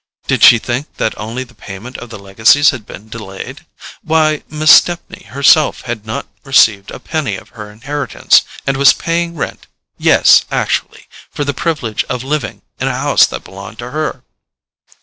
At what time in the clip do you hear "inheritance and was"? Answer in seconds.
7.71-8.93